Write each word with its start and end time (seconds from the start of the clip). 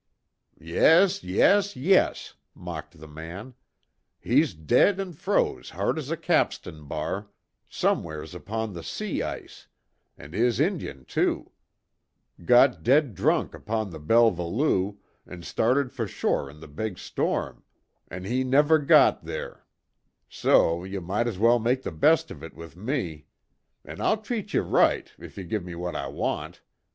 "Yes, 0.59 1.23
yes, 1.23 1.75
yes," 1.75 2.33
mocked 2.55 2.99
the 2.99 3.07
man, 3.07 3.53
"He's 4.19 4.55
dead 4.55 4.99
an' 4.99 5.13
froze 5.13 5.69
hard 5.69 5.99
as 5.99 6.09
a 6.09 6.17
capstan 6.17 6.85
bar, 6.87 7.29
somewheres 7.69 8.33
upon 8.33 8.73
the 8.73 8.81
sea 8.81 9.21
ice, 9.21 9.67
an' 10.17 10.33
his 10.33 10.59
Injun, 10.59 11.05
too. 11.05 11.51
Got 12.43 12.81
dead 12.81 13.13
drunk 13.13 13.53
upon 13.53 13.91
the 13.91 13.99
Belva 13.99 14.41
Lou, 14.41 14.97
an' 15.27 15.43
started 15.43 15.91
fer 15.93 16.07
shore 16.07 16.49
in 16.49 16.61
the 16.61 16.67
big 16.67 16.97
storm 16.97 17.63
an' 18.07 18.23
he 18.23 18.43
never 18.43 18.79
got 18.79 19.23
there. 19.25 19.67
So 20.27 20.83
ye 20.83 20.97
might's 20.97 21.37
well 21.37 21.59
make 21.59 21.83
the 21.83 21.91
best 21.91 22.31
of 22.31 22.41
it 22.43 22.55
with 22.55 22.75
me. 22.75 23.27
An' 23.85 24.01
I'll 24.01 24.17
treat 24.17 24.51
ye 24.55 24.61
right 24.61 25.11
if 25.19 25.37
ye 25.37 25.43
give 25.43 25.63
me 25.63 25.75
what 25.75 25.95
I 25.95 26.07
want. 26.07 26.63